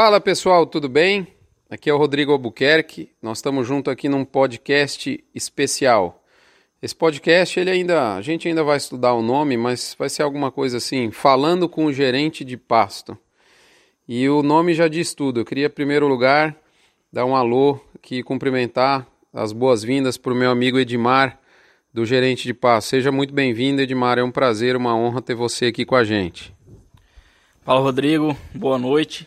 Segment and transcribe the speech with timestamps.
[0.00, 1.26] Fala pessoal, tudo bem?
[1.68, 3.10] Aqui é o Rodrigo Albuquerque.
[3.20, 6.22] Nós estamos junto aqui num podcast especial.
[6.80, 10.52] Esse podcast, ele ainda, a gente ainda vai estudar o nome, mas vai ser alguma
[10.52, 13.18] coisa assim, falando com o gerente de pasto.
[14.06, 15.40] E o nome já diz tudo.
[15.40, 16.56] Eu queria, em primeiro lugar,
[17.12, 19.04] dar um alô aqui, cumprimentar
[19.34, 21.40] as boas-vindas para o meu amigo Edmar,
[21.92, 22.90] do gerente de pasto.
[22.90, 24.16] Seja muito bem-vindo, Edmar.
[24.16, 26.54] É um prazer, uma honra ter você aqui com a gente.
[27.64, 28.36] Fala, Rodrigo.
[28.54, 29.26] Boa noite.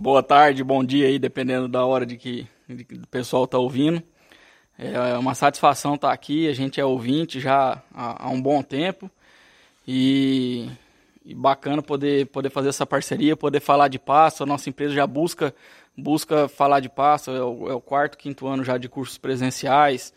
[0.00, 3.58] Boa tarde, bom dia aí, dependendo da hora de que, de que o pessoal está
[3.58, 4.00] ouvindo.
[4.78, 8.62] É uma satisfação estar tá aqui, a gente é ouvinte já há, há um bom
[8.62, 9.10] tempo
[9.84, 10.70] e,
[11.24, 14.44] e, bacana poder, poder fazer essa parceria, poder falar de passo.
[14.44, 15.52] A nossa empresa já busca
[16.00, 20.14] busca falar de passo, é o, é o quarto, quinto ano já de cursos presenciais.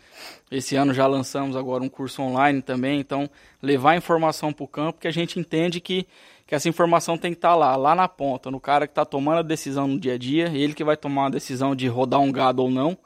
[0.52, 3.28] Esse ano já lançamos agora um curso online também, então
[3.60, 6.06] levar informação para o campo que a gente entende que
[6.52, 9.06] que essa informação tem que estar tá lá, lá na ponta, no cara que está
[9.06, 12.20] tomando a decisão no dia a dia, ele que vai tomar a decisão de rodar
[12.20, 12.98] um gado ou não.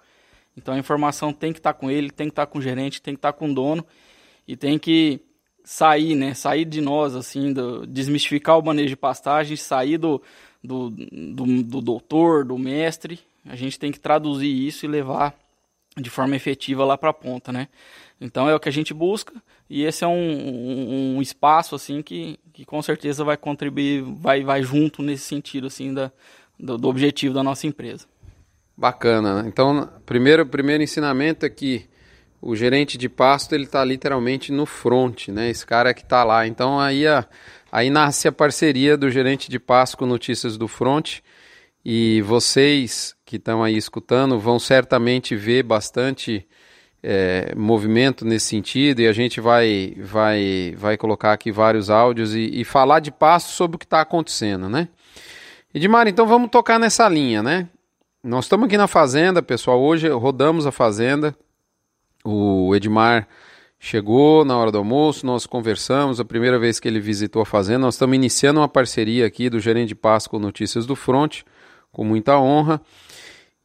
[0.58, 2.62] Então a informação tem que estar tá com ele, tem que estar tá com o
[2.62, 3.86] gerente, tem que estar com o dono
[4.48, 5.20] e tem que
[5.64, 6.34] sair, né?
[6.34, 10.20] Sair de nós, assim, do, desmistificar o manejo de pastagem, sair do,
[10.64, 13.20] do, do, do doutor, do mestre.
[13.46, 15.36] A gente tem que traduzir isso e levar
[15.98, 17.68] de forma efetiva lá para a ponta, né?
[18.20, 19.34] Então é o que a gente busca
[19.70, 24.44] e esse é um, um, um, espaço assim que, que com certeza vai contribuir, vai,
[24.44, 26.12] vai junto nesse sentido assim da,
[26.60, 28.06] do, do objetivo da nossa empresa.
[28.76, 29.42] Bacana.
[29.42, 29.50] Né?
[29.50, 31.86] Então, primeiro primeiro ensinamento é que
[32.42, 35.50] o gerente de pasto ele está literalmente no front, né?
[35.50, 36.46] Esse cara que está lá.
[36.46, 37.26] Então aí a,
[37.72, 41.20] aí nasce a parceria do gerente de pasto com Notícias do Front
[41.86, 46.48] e vocês que estão aí escutando vão certamente ver bastante
[47.04, 52.50] é, movimento nesse sentido e a gente vai, vai, vai colocar aqui vários áudios e,
[52.60, 54.88] e falar de passo sobre o que está acontecendo, né?
[55.72, 57.70] Edmar, então vamos tocar nessa linha, né?
[58.24, 59.80] Nós estamos aqui na fazenda, pessoal.
[59.80, 61.36] Hoje rodamos a fazenda.
[62.24, 63.28] O Edmar
[63.78, 66.20] chegou na hora do almoço, nós conversamos.
[66.20, 69.60] A primeira vez que ele visitou a fazenda, nós estamos iniciando uma parceria aqui do
[69.60, 71.44] gerente de passo com Notícias do Front,
[71.96, 72.82] com muita honra.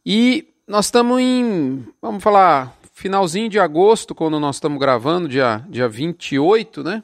[0.05, 5.89] E nós estamos em, vamos falar, finalzinho de agosto, quando nós estamos gravando, dia, dia
[5.89, 7.03] 28, né?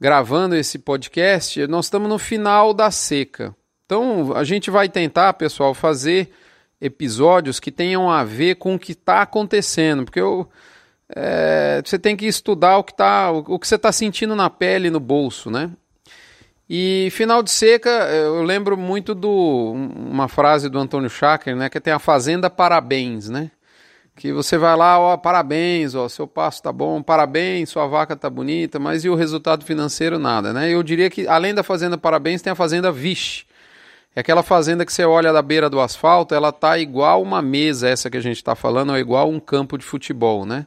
[0.00, 3.54] Gravando esse podcast, nós estamos no final da seca.
[3.84, 6.30] Então, a gente vai tentar, pessoal, fazer
[6.80, 10.48] episódios que tenham a ver com o que está acontecendo, porque eu,
[11.14, 14.48] é, você tem que estudar o que, tá, o, o que você está sentindo na
[14.48, 15.70] pele no bolso, né?
[16.72, 21.80] E final de seca, eu lembro muito do uma frase do Antônio Schacker, né, que
[21.80, 23.50] tem a fazenda parabéns, né?
[24.20, 28.28] que você vai lá, ó, parabéns, ó, seu passo tá bom, parabéns, sua vaca tá
[28.28, 30.68] bonita, mas e o resultado financeiro nada, né?
[30.68, 33.46] Eu diria que além da fazenda parabéns tem a fazenda vixe.
[34.14, 37.88] É aquela fazenda que você olha da beira do asfalto, ela tá igual uma mesa,
[37.88, 40.66] essa que a gente está falando, ou igual um campo de futebol, né?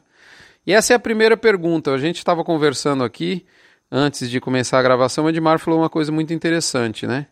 [0.66, 1.92] E essa é a primeira pergunta.
[1.92, 3.46] A gente estava conversando aqui
[3.90, 7.26] antes de começar a gravação, o Edmar falou uma coisa muito interessante, né?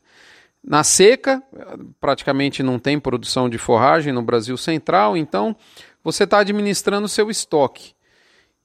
[0.64, 1.42] Na seca,
[2.00, 5.56] praticamente não tem produção de forragem no Brasil Central, então
[6.04, 7.94] você está administrando seu estoque.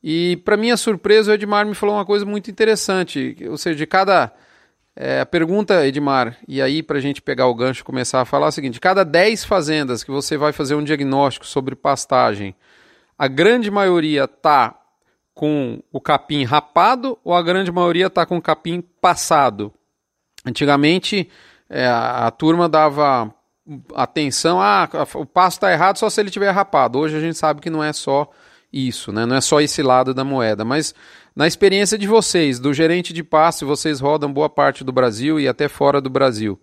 [0.03, 3.35] E, para minha surpresa, o Edmar me falou uma coisa muito interessante.
[3.49, 4.31] Ou seja, de cada.
[4.95, 8.25] É, a pergunta, Edmar, e aí para a gente pegar o gancho e começar a
[8.25, 11.75] falar é o seguinte: de cada 10 fazendas que você vai fazer um diagnóstico sobre
[11.75, 12.55] pastagem,
[13.17, 14.76] a grande maioria está
[15.37, 19.71] com o capim rapado ou a grande maioria está com o capim passado?
[20.43, 21.29] Antigamente,
[21.69, 23.31] é, a, turma dava
[23.93, 26.97] atenção, ah, o passo está errado só se ele tiver rapado.
[26.97, 28.27] Hoje a gente sabe que não é só
[28.73, 29.27] isso, né?
[29.27, 30.95] não é só esse lado da moeda, mas
[31.35, 35.47] na experiência de vocês, do gerente de passe, vocês rodam boa parte do Brasil e
[35.47, 36.59] até fora do Brasil.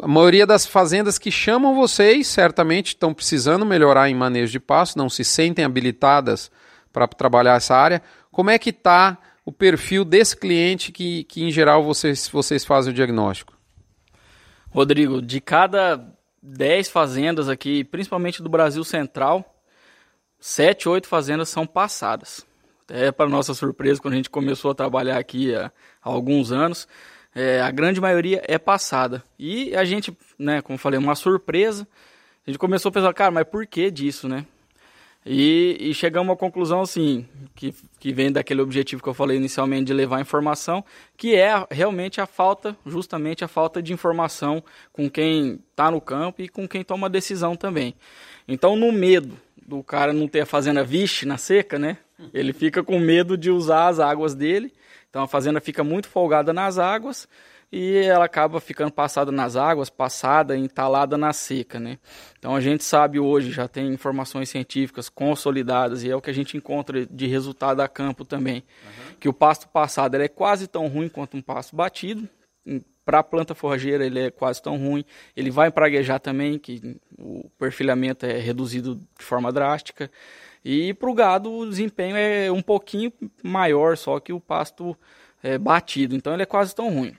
[0.00, 4.96] A maioria das fazendas que chamam vocês certamente estão precisando melhorar em manejo de passo,
[4.96, 6.50] não se sentem habilitadas
[6.92, 8.02] para trabalhar essa área.
[8.30, 12.92] Como é que está o perfil desse cliente que, que em geral vocês, vocês fazem
[12.92, 13.54] o diagnóstico?
[14.70, 16.04] Rodrigo, de cada
[16.42, 19.44] 10 fazendas aqui, principalmente do Brasil Central,
[20.40, 22.44] 7, 8 fazendas são passadas.
[22.88, 26.88] É para nossa surpresa, quando a gente começou a trabalhar aqui há, há alguns anos,
[27.34, 29.22] é, a grande maioria é passada.
[29.38, 31.86] E a gente, né, como falei, uma surpresa.
[32.46, 34.44] A gente começou a pensar, cara, mas por que disso, né?
[35.24, 37.24] E, e, chegamos à conclusão assim,
[37.54, 40.84] que, que vem daquele objetivo que eu falei inicialmente de levar informação,
[41.16, 46.42] que é realmente a falta, justamente a falta de informação com quem está no campo
[46.42, 47.94] e com quem toma decisão também.
[48.48, 51.98] Então, no medo do cara não ter a fazenda vixe na seca, né?
[52.34, 54.72] Ele fica com medo de usar as águas dele.
[55.08, 57.28] Então a fazenda fica muito folgada nas águas
[57.72, 61.98] e ela acaba ficando passada nas águas, passada, entalada na seca, né?
[62.38, 66.34] Então a gente sabe hoje, já tem informações científicas consolidadas e é o que a
[66.34, 69.16] gente encontra de resultado a campo também, uhum.
[69.18, 72.28] que o pasto passado é quase tão ruim quanto um pasto batido,
[73.04, 75.04] para a planta forrageira ele é quase tão ruim.
[75.36, 80.10] Ele vai praguejar também, que o perfilhamento é reduzido de forma drástica.
[80.64, 84.96] E para o gado o desempenho é um pouquinho maior, só que o pasto
[85.42, 86.14] é batido.
[86.14, 87.16] Então ele é quase tão ruim.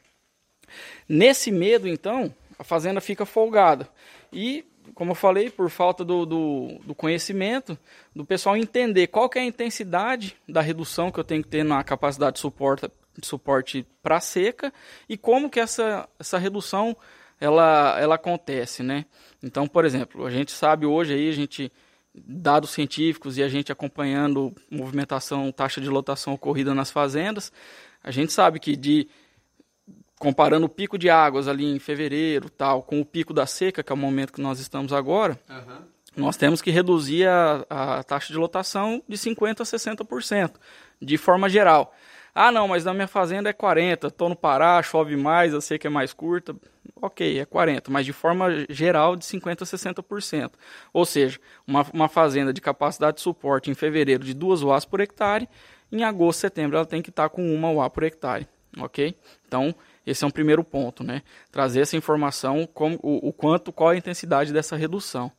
[1.08, 3.88] Nesse medo, então, a fazenda fica folgada.
[4.32, 7.78] E, como eu falei, por falta do, do, do conhecimento,
[8.16, 11.84] do pessoal entender qual é a intensidade da redução que eu tenho que ter na
[11.84, 14.74] capacidade de suporte de suporte para seca
[15.08, 16.98] e como que essa, essa redução
[17.40, 19.06] ela, ela acontece, né?
[19.42, 21.72] Então, por exemplo, a gente sabe hoje aí, a gente
[22.16, 27.52] dados científicos e a gente acompanhando movimentação, taxa de lotação ocorrida nas fazendas,
[28.04, 29.08] a gente sabe que de
[30.20, 33.92] comparando o pico de águas ali em fevereiro, tal, com o pico da seca, que
[33.92, 35.78] é o momento que nós estamos agora, uhum.
[36.16, 40.54] nós temos que reduzir a, a taxa de lotação de 50% a 60%,
[41.02, 41.94] de forma geral.
[42.36, 45.86] Ah, não, mas na minha fazenda é 40, tô no Pará, chove mais, sei que
[45.86, 46.56] é mais curta.
[47.00, 50.52] Ok, é 40, mas de forma geral de 50% a 60%.
[50.92, 55.00] Ou seja, uma, uma fazenda de capacidade de suporte em fevereiro de 2 UAs por
[55.00, 55.48] hectare,
[55.92, 58.48] em agosto, setembro ela tem que estar com 1 UA por hectare.
[58.80, 59.16] Ok?
[59.48, 61.22] Então, esse é um primeiro ponto, né?
[61.52, 65.32] Trazer essa informação, como, o, o quanto, qual a intensidade dessa redução.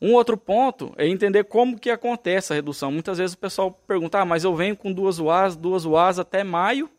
[0.00, 2.90] Um outro ponto é entender como que acontece a redução.
[2.90, 6.42] Muitas vezes o pessoal pergunta, ah, mas eu venho com duas UAs, duas UAs até
[6.42, 6.90] maio,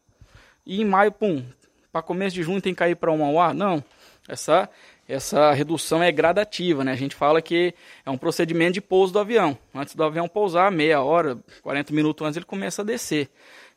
[0.65, 1.43] e em maio, pum,
[1.91, 3.53] para começo de junho tem que cair para uma UA?
[3.53, 3.83] Não,
[4.27, 4.69] essa,
[5.07, 6.93] essa redução é gradativa, né?
[6.93, 7.73] A gente fala que
[8.05, 9.57] é um procedimento de pouso do avião.
[9.75, 13.29] Antes do avião pousar, meia hora, 40 minutos antes, ele começa a descer.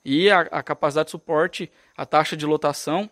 [0.09, 3.11] E a, a capacidade de suporte, a taxa de lotação,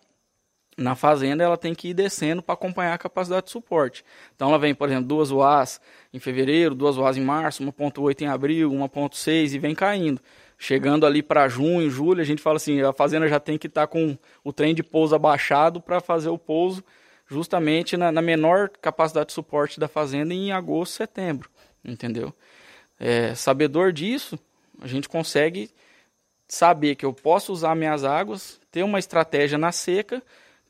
[0.78, 4.04] na fazenda ela tem que ir descendo para acompanhar a capacidade de suporte.
[4.36, 5.80] Então ela vem, por exemplo, duas UAs
[6.12, 10.20] em fevereiro, duas UAs em março, 1.8 em abril, 1.6 e vem caindo.
[10.56, 13.82] Chegando ali para junho, julho, a gente fala assim, a fazenda já tem que estar
[13.82, 16.84] tá com o trem de pouso abaixado para fazer o pouso
[17.26, 21.50] justamente na, na, menor capacidade de suporte da fazenda em agosto, setembro,
[21.84, 22.32] entendeu?
[23.00, 24.38] É, sabedor disso,
[24.80, 25.68] a gente consegue
[26.48, 30.22] saber que eu posso usar minhas águas, ter uma estratégia na seca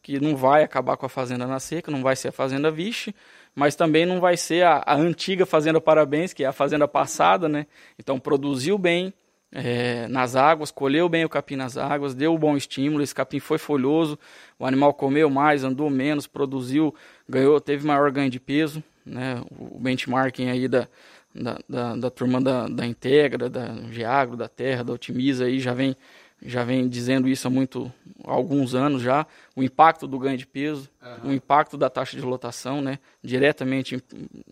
[0.05, 3.15] que não vai acabar com a Fazenda na Seca, não vai ser a Fazenda Vixe,
[3.55, 7.49] mas também não vai ser a, a antiga Fazenda Parabéns, que é a Fazenda passada,
[7.49, 7.67] né?
[7.99, 9.15] Então produziu bem
[9.51, 13.41] é, nas águas, colheu bem o capim nas águas, deu um bom estímulo, esse capim
[13.41, 14.19] foi folhoso,
[14.59, 16.95] o animal comeu mais, andou menos, produziu,
[17.27, 19.43] ganhou, teve maior ganho de peso, né?
[19.59, 20.87] O benchmarking aí da,
[21.35, 25.75] da, da, da turma da, da Integra, da Geagro, da Terra, da Otimiza aí já
[25.75, 25.97] vem
[26.45, 27.91] já vem dizendo isso há muito
[28.23, 29.27] há alguns anos já,
[29.57, 31.31] o impacto do ganho de peso, uhum.
[31.31, 34.03] o impacto da taxa de lotação, né, diretamente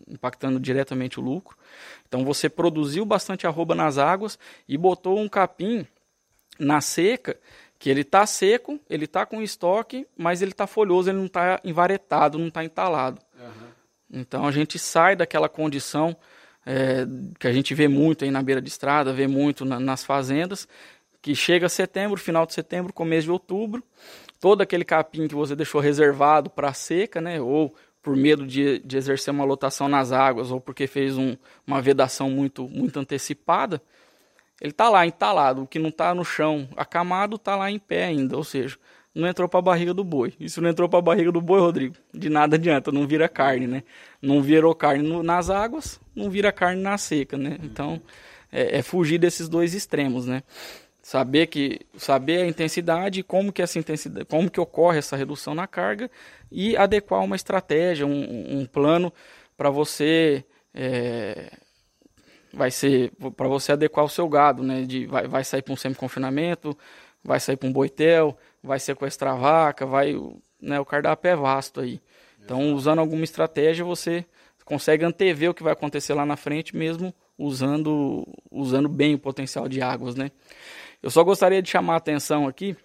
[0.07, 1.55] impactando diretamente o lucro.
[2.07, 5.85] Então você produziu bastante arroba nas águas e botou um capim
[6.57, 7.37] na seca,
[7.77, 11.59] que ele está seco, ele está com estoque, mas ele está folhoso, ele não está
[11.63, 13.21] envaretado, não está entalado.
[13.39, 14.21] Uhum.
[14.21, 16.15] Então a gente sai daquela condição
[16.65, 17.05] é,
[17.39, 20.67] que a gente vê muito aí na beira de estrada, vê muito na, nas fazendas,
[21.21, 23.83] que chega setembro, final de setembro, começo de outubro,
[24.39, 28.97] todo aquele capim que você deixou reservado para seca, né, ou por medo de, de,
[28.97, 33.81] exercer uma lotação nas águas, ou porque fez um, uma vedação muito, muito antecipada,
[34.59, 35.63] ele está lá entalado.
[35.63, 38.77] O que não está no chão acamado está lá em pé ainda, ou seja,
[39.13, 40.33] não entrou para a barriga do boi.
[40.39, 41.95] Isso não entrou para a barriga do boi, Rodrigo.
[42.13, 43.83] De nada adianta, não vira carne, né?
[44.21, 47.57] Não virou carne no, nas águas, não vira carne na seca, né?
[47.63, 48.01] Então,
[48.51, 50.43] é, é fugir desses dois extremos, né?
[51.03, 55.67] saber que saber a intensidade como que essa intensidade como que ocorre essa redução na
[55.67, 56.09] carga
[56.49, 59.11] e adequar uma estratégia um, um plano
[59.57, 61.51] para você é,
[62.53, 65.75] vai ser para você adequar o seu gado né de vai, vai sair para um
[65.75, 66.75] semi confinamento
[67.23, 70.15] vai sair para um boitel vai sequestrar a vaca vai
[70.61, 72.01] né o cardápio é vasto aí
[72.43, 74.25] então usando alguma estratégia você
[74.65, 79.67] consegue antever o que vai acontecer lá na frente mesmo usando usando bem o potencial
[79.67, 80.31] de águas né
[81.03, 82.77] eu só gostaria de chamar a atenção aqui,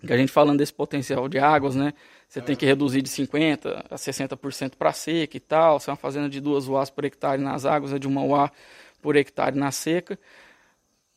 [0.00, 1.92] que a gente falando desse potencial de águas, né?
[2.26, 5.78] Você tem que reduzir de 50% a 60% para seca e tal.
[5.78, 8.50] Se é uma fazenda de duas UAs por hectare nas águas, é de uma UA
[9.02, 10.18] por hectare na seca.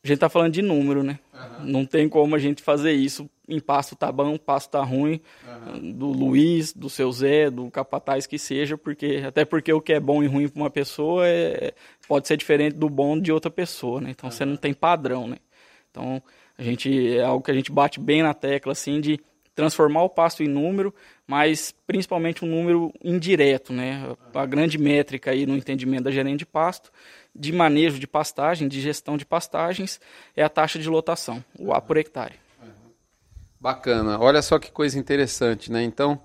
[0.06, 1.18] A gente está falando de número, né?
[1.34, 1.66] Uhum.
[1.66, 5.92] Não tem como a gente fazer isso em pasto tá bom, pasto tá ruim, uhum.
[5.94, 10.00] do Luiz, do seu Zé, do capataz que seja, porque até porque o que é
[10.00, 11.74] bom e ruim para uma pessoa é,
[12.08, 14.12] pode ser diferente do bom de outra pessoa, né?
[14.12, 14.32] Então uhum.
[14.32, 15.38] você não tem padrão, né?
[15.90, 16.22] Então,
[16.56, 19.20] a gente é algo que a gente bate bem na tecla assim de
[19.56, 20.94] transformar o pasto em número,
[21.26, 24.16] mas principalmente um número indireto, né?
[24.34, 26.92] A grande métrica aí no entendimento da gerente de pasto,
[27.34, 30.00] de manejo de pastagem, de gestão de pastagens,
[30.36, 32.36] é a taxa de lotação, o A por hectare.
[33.60, 34.20] Bacana.
[34.20, 35.82] Olha só que coisa interessante, né?
[35.82, 36.22] Então,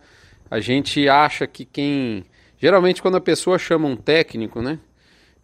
[0.50, 2.26] a gente acha que quem.
[2.58, 4.78] Geralmente, quando a pessoa chama um técnico, né?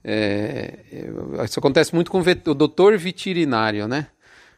[0.05, 0.75] É...
[1.45, 4.09] Isso acontece muito com o doutor veterinário, né?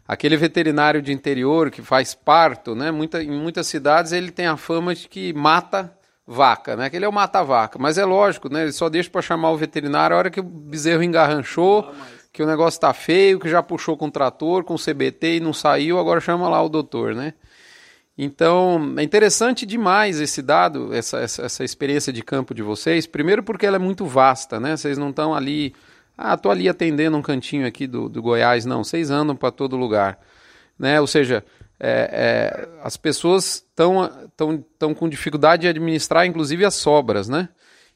[0.08, 2.90] Aquele veterinário de interior que faz parto, né?
[2.90, 5.94] Muita, em muitas cidades ele tem a fama de que mata
[6.26, 6.88] vaca, né?
[6.88, 7.78] Que ele é o mata-vaca.
[7.78, 8.62] Mas é lógico, né?
[8.62, 11.92] Ele só deixa para chamar o veterinário a hora que o bezerro engarranchou,
[12.32, 15.40] que o negócio tá feio, que já puxou com o trator, com o CBT e
[15.40, 17.34] não saiu, agora chama lá o doutor, né?
[18.16, 23.06] Então, é interessante demais esse dado, essa, essa, essa experiência de campo de vocês.
[23.06, 24.76] Primeiro porque ela é muito vasta, né?
[24.76, 25.72] Vocês não estão ali
[26.20, 28.66] ah, tô ali atendendo um cantinho aqui do, do Goiás.
[28.66, 30.18] Não, vocês andam para todo lugar.
[30.76, 31.00] Né?
[31.00, 31.44] Ou seja,
[31.78, 37.28] é, é, as pessoas estão tão, tão com dificuldade de administrar, inclusive, as sobras.
[37.28, 37.48] Né?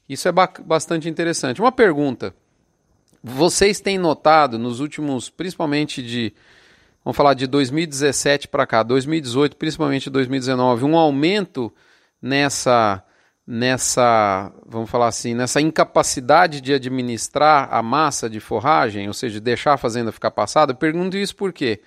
[0.07, 1.59] Isso é bastante interessante.
[1.59, 2.33] Uma pergunta.
[3.21, 6.33] Vocês têm notado nos últimos, principalmente de,
[7.03, 11.73] vamos falar de 2017 para cá, 2018, principalmente 2019, um aumento
[12.21, 13.03] nessa
[13.45, 19.73] nessa, vamos falar assim, nessa incapacidade de administrar a massa de forragem, ou seja, deixar
[19.73, 21.81] a fazenda ficar passada, pergunto isso porque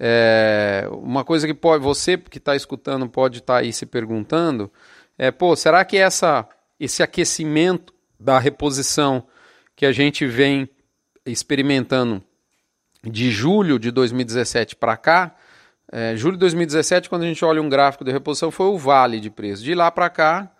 [0.00, 4.70] é, uma coisa que pode, você que está escutando pode estar tá aí se perguntando
[5.18, 9.26] é, pô, será que essa, esse aquecimento da reposição
[9.74, 10.68] que a gente vem
[11.26, 12.22] experimentando
[13.02, 15.34] de julho de 2017 para cá,
[15.90, 19.18] é, julho de 2017, quando a gente olha um gráfico de reposição, foi o vale
[19.18, 19.62] de preço.
[19.62, 20.50] De lá para cá,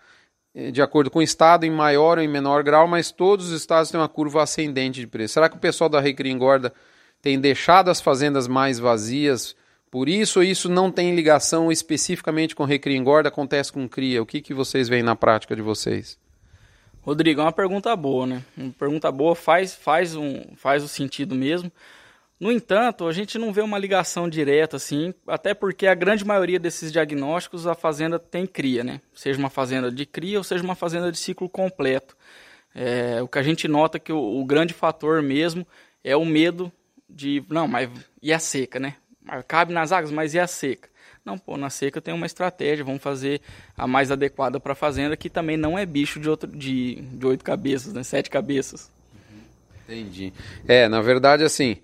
[0.73, 3.91] de acordo com o estado, em maior ou em menor grau, mas todos os estados
[3.91, 5.35] têm uma curva ascendente de preço.
[5.35, 6.73] Será que o pessoal da Recria Engorda
[7.23, 9.57] tem deixado as fazendas mais vazias
[9.91, 14.23] por isso isso não tem ligação especificamente com Recria Engorda, acontece com Cria?
[14.23, 16.19] O que, que vocês veem na prática de vocês?
[17.01, 18.45] Rodrigo, é uma pergunta boa, né?
[18.57, 21.73] Uma pergunta boa faz, faz, um, faz o sentido mesmo.
[22.41, 26.59] No entanto, a gente não vê uma ligação direta assim, até porque a grande maioria
[26.59, 29.01] desses diagnósticos a fazenda tem cria, né?
[29.13, 32.17] Seja uma fazenda de cria ou seja uma fazenda de ciclo completo.
[32.75, 35.67] É, o que a gente nota é que o, o, grande fator mesmo
[36.05, 36.71] é o medo
[37.11, 37.91] de, não, mas
[38.23, 38.95] e a seca, né?
[39.49, 40.89] Cabe nas águas, mas e a seca?
[41.25, 43.41] Não, pô, na seca tem uma estratégia, vamos fazer
[43.77, 47.27] a mais adequada para a fazenda, que também não é bicho de, outro, de, de
[47.27, 48.03] oito cabeças, né?
[48.05, 48.91] Sete cabeças.
[49.85, 50.33] Entendi.
[50.67, 51.79] É, na verdade, assim,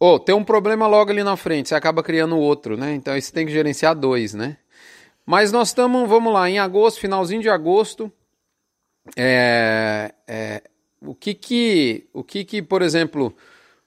[0.00, 2.94] ou oh, tem um problema logo ali na frente, você acaba criando outro, né?
[2.94, 4.56] Então você tem que gerenciar dois, né?
[5.26, 8.10] Mas nós estamos, vamos lá, em agosto, finalzinho de agosto.
[9.14, 10.62] É, é,
[11.02, 13.36] o que que, o que que, por exemplo,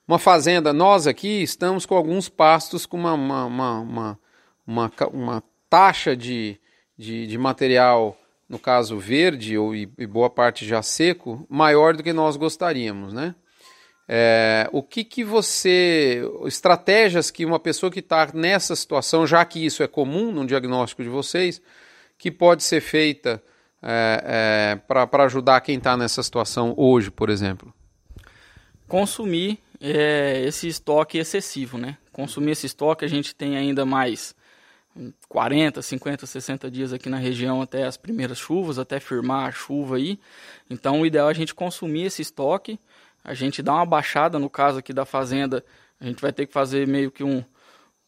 [0.07, 4.19] uma fazenda, nós aqui estamos com alguns pastos com uma, uma, uma, uma,
[4.67, 6.59] uma, uma taxa de,
[6.95, 8.15] de, de, material,
[8.47, 13.33] no caso verde ou e boa parte já seco, maior do que nós gostaríamos, né?
[14.07, 16.21] É, o que, que você.
[16.45, 21.03] Estratégias que uma pessoa que está nessa situação, já que isso é comum no diagnóstico
[21.03, 21.61] de vocês,
[22.17, 23.41] que pode ser feita
[23.81, 27.73] é, é, para ajudar quem está nessa situação hoje, por exemplo?
[28.87, 31.97] Consumir é, esse estoque excessivo, né?
[32.11, 34.35] Consumir esse estoque, a gente tem ainda mais
[35.27, 39.95] 40, 50, 60 dias aqui na região até as primeiras chuvas, até firmar a chuva
[39.95, 40.19] aí.
[40.69, 42.79] Então, o ideal é a gente consumir esse estoque
[43.23, 45.63] a gente dá uma baixada, no caso aqui da fazenda,
[45.99, 47.43] a gente vai ter que fazer meio que um,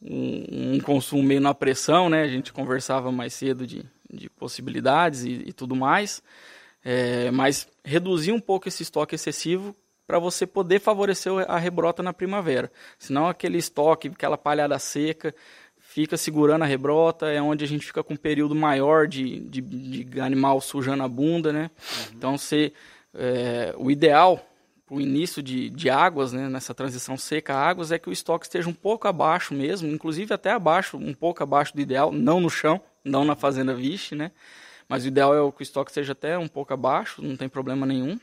[0.02, 2.22] um, um consumo meio na pressão, né?
[2.22, 6.22] A gente conversava mais cedo de, de possibilidades e, e tudo mais,
[6.84, 9.74] é, mas reduzir um pouco esse estoque excessivo
[10.06, 12.70] para você poder favorecer a rebrota na primavera.
[12.98, 15.34] Senão aquele estoque, aquela palhada seca,
[15.80, 19.60] fica segurando a rebrota, é onde a gente fica com um período maior de, de,
[19.60, 21.70] de animal sujando a bunda, né?
[21.70, 22.14] Uhum.
[22.14, 22.72] Então, se,
[23.14, 24.46] é, o ideal
[24.86, 28.12] para o início de, de águas, né, nessa transição seca a águas, é que o
[28.12, 32.40] estoque esteja um pouco abaixo mesmo, inclusive até abaixo, um pouco abaixo do ideal, não
[32.40, 34.30] no chão, não na fazenda Vixe, né?
[34.88, 37.84] Mas o ideal é que o estoque esteja até um pouco abaixo, não tem problema
[37.84, 38.18] nenhum.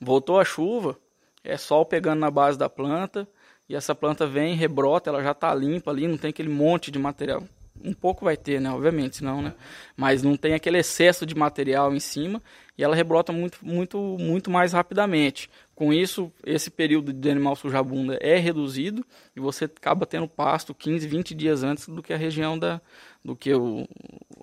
[0.00, 0.98] Voltou a chuva,
[1.44, 3.28] é sol pegando na base da planta,
[3.68, 6.98] e essa planta vem, rebrota, ela já está limpa ali, não tem aquele monte de
[6.98, 7.44] material.
[7.84, 8.70] Um pouco vai ter, né?
[8.70, 9.54] Obviamente, senão, né?
[9.96, 12.42] Mas não tem aquele excesso de material em cima
[12.76, 15.50] e ela rebrota muito, muito, muito mais rapidamente.
[15.74, 19.04] Com isso, esse período de animal sujar bunda é reduzido
[19.34, 22.80] e você acaba tendo pasto 15, 20 dias antes do que a região da,
[23.24, 23.86] do que o,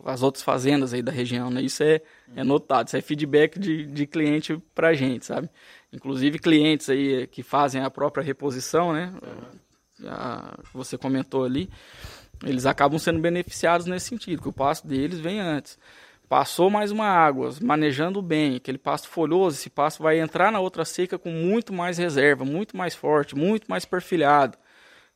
[0.06, 1.62] as outras fazendas aí da região, né?
[1.62, 2.02] Isso é,
[2.36, 5.50] é notado, isso é feedback de, de cliente pra gente, sabe?
[5.92, 9.14] Inclusive clientes aí que fazem a própria reposição, né?
[10.06, 11.70] A, você comentou ali
[12.46, 15.78] eles acabam sendo beneficiados nesse sentido, que o pasto deles vem antes.
[16.34, 20.84] Passou mais uma água, manejando bem, aquele pasto folhoso, esse pasto vai entrar na outra
[20.84, 24.58] seca com muito mais reserva, muito mais forte, muito mais perfilhado.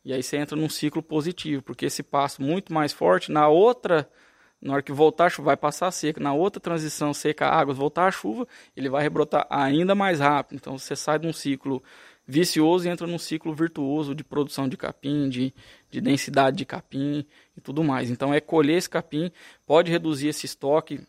[0.04, 4.08] E aí você entra num ciclo positivo, porque esse pasto muito mais forte, na outra,
[4.62, 8.06] na hora que voltar a chuva, vai passar seca, na outra transição seca águas, voltar
[8.06, 8.46] a chuva,
[8.76, 10.54] ele vai rebrotar ainda mais rápido.
[10.54, 11.82] Então você sai de um ciclo
[12.28, 15.52] vicioso e entra num ciclo virtuoso de produção de capim, de,
[15.90, 17.24] de densidade de capim
[17.56, 18.10] e tudo mais.
[18.10, 19.30] Então é colher esse capim,
[19.66, 21.00] pode reduzir esse estoque,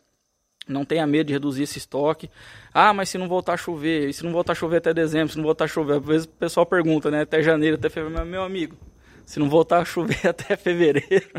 [0.67, 2.29] não tenha medo de reduzir esse estoque.
[2.73, 5.31] Ah, mas se não voltar a chover, e se não voltar a chover até dezembro,
[5.31, 8.25] se não voltar a chover, às vezes o pessoal pergunta, né, até janeiro, até fevereiro,
[8.25, 8.77] meu amigo,
[9.29, 11.29] se não voltar a chover até fevereiro,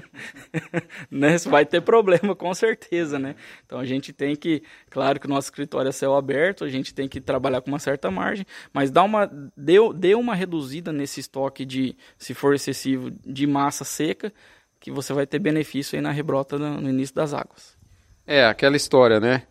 [1.11, 3.35] né, vai ter problema com certeza, né?
[3.67, 6.95] Então a gente tem que, claro que o nosso escritório é céu aberto, a gente
[6.95, 11.19] tem que trabalhar com uma certa margem, mas dá uma, dê, dê uma reduzida nesse
[11.19, 14.33] estoque de, se for excessivo, de massa seca,
[14.79, 17.77] que você vai ter benefício aí na rebrota no, no início das águas.
[18.25, 19.43] É, aquela história, né?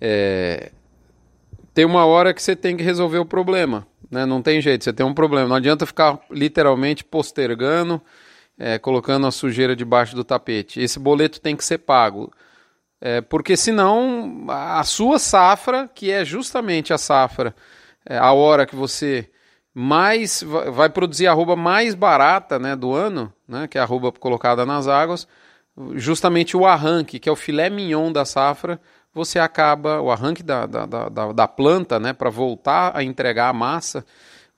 [0.00, 0.70] É...
[1.74, 3.88] Tem uma hora que você tem que resolver o problema.
[4.10, 4.24] Né?
[4.24, 5.48] Não tem jeito, você tem um problema.
[5.48, 8.00] Não adianta ficar literalmente postergando,
[8.58, 10.80] é, colocando a sujeira debaixo do tapete.
[10.80, 12.32] Esse boleto tem que ser pago.
[13.00, 17.54] É, porque senão a sua safra, que é justamente a safra,
[18.04, 19.30] é, a hora que você
[19.72, 24.10] mais vai produzir a arroba mais barata né, do ano, né, que é a arroba
[24.10, 25.28] colocada nas águas,
[25.94, 28.80] justamente o arranque, que é o filé mignon da safra,
[29.14, 33.52] você acaba, o arranque da, da, da, da planta, né, para voltar a entregar a
[33.52, 34.04] massa,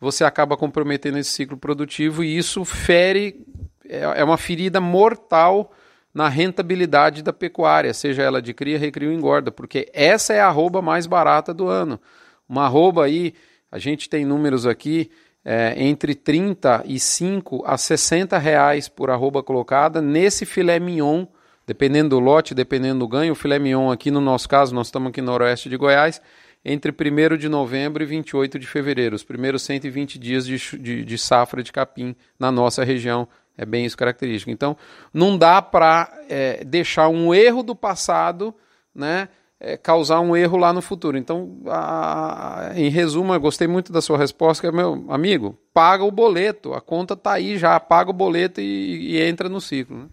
[0.01, 3.47] você acaba comprometendo esse ciclo produtivo e isso fere,
[3.89, 5.73] é, é uma ferida mortal
[6.13, 10.49] na rentabilidade da pecuária, seja ela de cria, recria ou engorda, porque essa é a
[10.49, 12.01] arroba mais barata do ano.
[12.49, 13.35] Uma arroba aí,
[13.71, 15.11] a gente tem números aqui,
[15.45, 21.27] é, entre 35 a 60 reais por arroba colocada nesse filé mignon
[21.71, 25.11] Dependendo do lote, dependendo do ganho, o filé mignon aqui no nosso caso, nós estamos
[25.11, 26.21] aqui no noroeste de Goiás,
[26.65, 31.17] entre 1 de novembro e 28 de fevereiro, os primeiros 120 dias de, de, de
[31.17, 33.29] safra de capim na nossa região.
[33.57, 34.51] É bem isso característico.
[34.51, 34.77] Então,
[35.15, 38.53] não dá para é, deixar um erro do passado
[38.93, 39.29] né,
[39.61, 41.17] é, causar um erro lá no futuro.
[41.17, 46.03] Então, a, em resumo, eu gostei muito da sua resposta, que é, meu amigo, paga
[46.03, 49.97] o boleto, a conta está aí já, paga o boleto e, e entra no ciclo.
[49.97, 50.07] Né?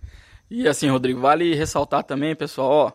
[0.50, 2.92] E assim, Rodrigo, vale ressaltar também, pessoal, ó,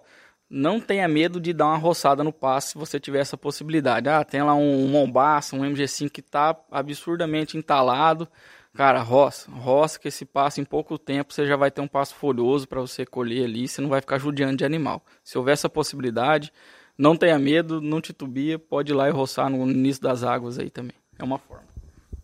[0.48, 4.08] não tenha medo de dar uma roçada no passe se você tiver essa possibilidade.
[4.08, 8.28] Ah, tem lá um, um Mombasa, um MG5 que está absurdamente entalado.
[8.74, 12.14] Cara, roça, roça que esse passo em pouco tempo você já vai ter um passo
[12.14, 15.02] folhoso para você colher ali, você não vai ficar judiando de animal.
[15.22, 16.52] Se houver essa possibilidade,
[16.96, 20.70] não tenha medo, não titubia, pode ir lá e roçar no início das águas aí
[20.70, 20.96] também.
[21.18, 21.64] É uma forma.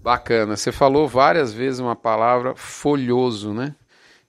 [0.01, 0.57] Bacana.
[0.57, 3.75] Você falou várias vezes uma palavra folhoso, né?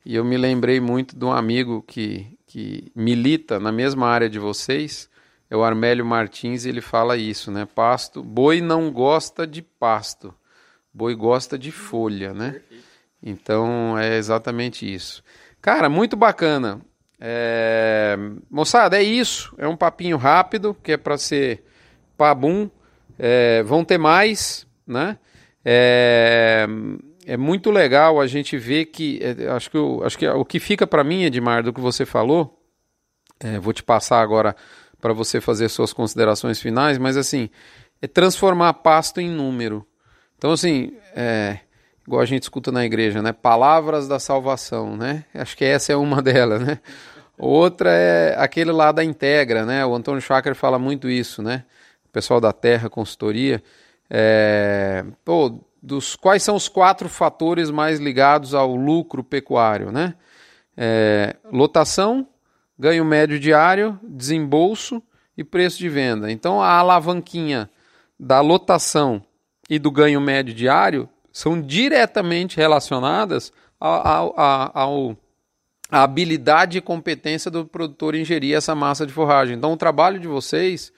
[0.09, 4.39] E eu me lembrei muito de um amigo que, que milita na mesma área de
[4.39, 5.07] vocês,
[5.47, 7.67] é o Armélio Martins, e ele fala isso, né?
[7.75, 10.33] Pasto, boi não gosta de pasto,
[10.91, 12.59] boi gosta de folha, né?
[13.21, 15.23] Então é exatamente isso.
[15.61, 16.81] Cara, muito bacana.
[17.19, 18.17] É...
[18.49, 19.53] Moçada, é isso.
[19.59, 21.63] É um papinho rápido, que é para ser
[22.17, 22.67] pabum.
[23.19, 23.61] É...
[23.61, 25.19] Vão ter mais, né?
[25.63, 26.67] É
[27.29, 30.59] é muito legal a gente ver que é, acho que, eu, acho que o que
[30.59, 32.59] fica para mim, Edmar, do que você falou,
[33.39, 34.55] é, vou te passar agora
[34.99, 37.51] para você fazer suas considerações finais, mas assim,
[38.01, 39.85] é transformar pasto em número.
[40.39, 41.59] Então, assim, é,
[42.05, 43.31] igual a gente escuta na igreja, né?
[43.31, 45.23] Palavras da salvação, né?
[45.35, 46.79] Acho que essa é uma delas, né?
[47.37, 49.85] Outra é aquele lá da Integra, né?
[49.85, 51.63] O Antônio Schacker fala muito isso, né?
[52.05, 53.61] O pessoal da Terra Consultoria.
[54.09, 60.15] É, pô, dos quais são os quatro fatores mais ligados ao lucro pecuário, né?
[60.75, 62.27] É, lotação,
[62.77, 65.01] ganho médio diário, desembolso
[65.37, 66.31] e preço de venda.
[66.31, 67.69] Então a alavanquinha
[68.19, 69.23] da lotação
[69.69, 75.17] e do ganho médio diário são diretamente relacionadas ao, ao, ao
[75.91, 79.57] a habilidade e competência do produtor em gerir essa massa de forragem.
[79.57, 80.93] Então, o trabalho de vocês,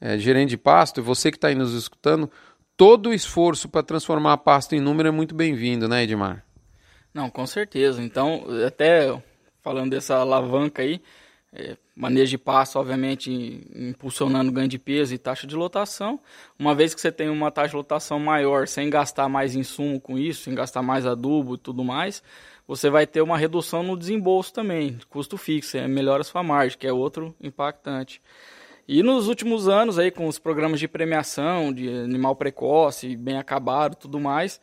[0.00, 2.30] é, gerente de pasto, e você que está aí nos escutando,
[2.76, 6.44] todo o esforço para transformar a pasta em número é muito bem-vindo, né, Edmar?
[7.12, 8.02] Não, com certeza.
[8.02, 9.16] Então, até
[9.62, 11.00] falando dessa alavanca aí,
[11.52, 13.30] é, manejo de pasto, obviamente,
[13.74, 16.18] impulsionando ganho de peso e taxa de lotação.
[16.58, 20.18] Uma vez que você tem uma taxa de lotação maior, sem gastar mais insumo com
[20.18, 22.22] isso, sem gastar mais adubo e tudo mais,
[22.66, 26.78] você vai ter uma redução no desembolso também, custo fixo, é, melhora a sua margem,
[26.78, 28.22] que é outro impactante.
[28.86, 33.96] E nos últimos anos, aí, com os programas de premiação de animal precoce, bem acabado
[33.96, 34.60] tudo mais,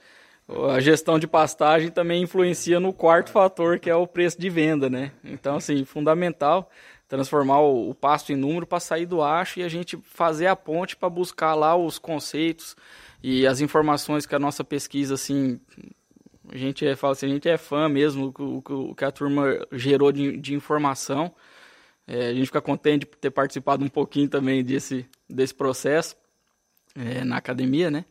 [0.69, 4.89] a gestão de pastagem também influencia no quarto fator, que é o preço de venda,
[4.89, 5.12] né?
[5.23, 6.69] Então, assim, fundamental
[7.08, 10.55] transformar o, o pasto em número para sair do acho e a gente fazer a
[10.55, 12.75] ponte para buscar lá os conceitos
[13.21, 15.60] e as informações que a nossa pesquisa, assim,
[16.51, 20.12] a gente é, fala assim, a gente é fã mesmo, o, que a turma gerou
[20.12, 21.34] de, de informação.
[22.12, 26.15] É, a gente fica contente de ter participado um pouquinho também desse, desse processo
[26.95, 28.04] é, na academia, né?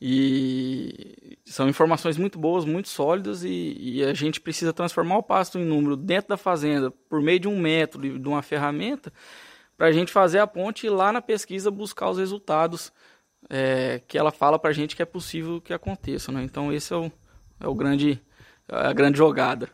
[0.00, 5.56] E são informações muito boas, muito sólidas, e, e, a gente precisa transformar o pasto
[5.56, 9.12] em número dentro da fazenda por meio de um método, de uma ferramenta,
[9.76, 12.92] para a gente fazer a ponte e lá na pesquisa buscar os resultados
[13.48, 16.32] é, que ela fala para a gente que é possível que aconteça.
[16.32, 16.42] Né?
[16.42, 17.10] Então, esse é, o,
[17.60, 18.20] é o grande,
[18.68, 19.68] a grande jogada.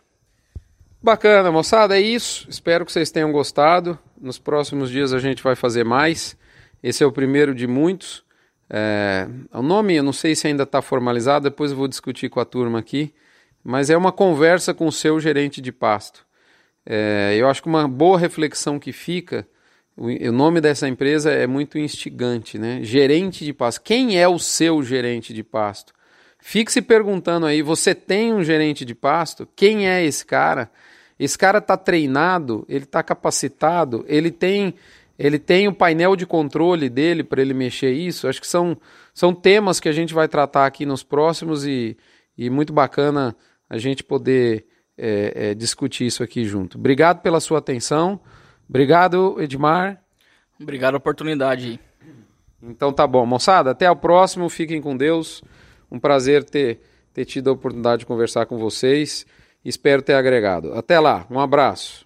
[1.05, 2.49] Bacana, moçada, é isso.
[2.49, 3.99] Espero que vocês tenham gostado.
[4.19, 6.35] Nos próximos dias a gente vai fazer mais.
[6.83, 8.25] Esse é o primeiro de muitos.
[8.71, 12.41] É, o nome eu não sei se ainda está formalizado, depois eu vou discutir com
[12.41, 13.13] a turma aqui,
[13.63, 16.25] mas é uma conversa com o seu gerente de pasto.
[16.87, 19.47] É, eu acho que uma boa reflexão que fica,
[19.95, 22.79] o, nome dessa empresa é muito instigante, né?
[22.83, 23.83] Gerente de pasto.
[23.83, 25.93] Quem é o seu gerente de pasto?
[26.39, 29.47] Fique se perguntando aí, você tem um gerente de pasto?
[29.55, 30.71] Quem é esse cara?
[31.19, 34.75] Esse cara está treinado, ele está capacitado, ele tem
[35.19, 38.27] ele tem o painel de controle dele para ele mexer isso.
[38.27, 38.77] Acho que são,
[39.13, 41.97] são temas que a gente vai tratar aqui nos próximos e,
[42.37, 43.37] e muito bacana
[43.71, 44.67] a gente poder
[44.99, 46.79] é, é, discutir isso aqui junto.
[46.79, 48.21] Obrigado pela sua atenção.
[48.69, 50.03] Obrigado, Edmar.
[50.61, 51.79] Obrigado pela oportunidade.
[52.63, 53.71] Então tá bom, moçada.
[53.71, 54.49] Até o próximo.
[54.49, 55.45] Fiquem com Deus.
[55.91, 56.81] Um prazer ter,
[57.13, 59.25] ter tido a oportunidade de conversar com vocês.
[59.65, 60.75] Espero ter agregado.
[60.75, 61.27] Até lá.
[61.31, 62.04] Um abraço.